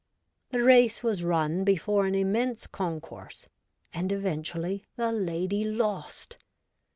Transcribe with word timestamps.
The 0.49 0.63
race 0.63 1.03
was 1.03 1.23
run 1.23 1.63
before 1.63 2.07
an 2.07 2.15
immense 2.15 2.65
concourse, 2.65 3.45
and 3.93 4.11
eventually 4.11 4.83
the 4.95 5.11
lady 5.11 5.63
lost 5.63 6.39